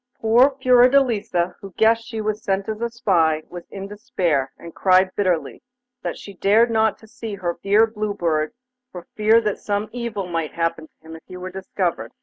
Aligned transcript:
Poor 0.19 0.57
Fiordelisa, 0.59 1.53
who 1.61 1.73
guessed 1.77 2.07
she 2.07 2.21
was 2.21 2.43
sent 2.43 2.67
as 2.67 2.81
a 2.81 2.89
spy, 2.89 3.43
was 3.51 3.67
in 3.69 3.87
despair, 3.87 4.51
and 4.57 4.73
cried 4.73 5.11
bitterly 5.15 5.61
that 6.01 6.17
she 6.17 6.33
dared 6.33 6.71
not 6.71 6.99
see 7.07 7.35
her 7.35 7.59
dear 7.61 7.85
Blue 7.85 8.15
Bird 8.15 8.51
for 8.91 9.05
fear 9.15 9.39
that 9.41 9.59
some 9.59 9.89
evil 9.91 10.25
might 10.25 10.53
happen 10.53 10.87
to 10.87 11.07
him 11.07 11.15
if 11.15 11.21
he 11.27 11.37
were 11.37 11.51
discovered. 11.51 12.11